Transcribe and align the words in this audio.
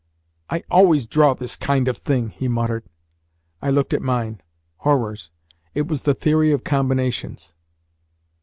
"I 0.49 0.63
always 0.71 1.05
draw 1.05 1.35
this 1.35 1.55
kind 1.55 1.87
of 1.87 1.95
thing," 1.95 2.29
he 2.29 2.47
muttered. 2.47 2.85
I 3.61 3.69
looked 3.69 3.93
at 3.93 4.01
mine. 4.01 4.41
Horrors! 4.77 5.29
It 5.75 5.87
was 5.87 6.01
the 6.05 6.15
Theory 6.15 6.51
of 6.51 6.63
Combinations! 6.63 7.53